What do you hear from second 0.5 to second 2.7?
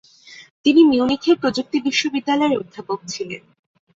তিনি মিউনিখের প্রযুক্তি বিশ্ববিদ্যালয়ের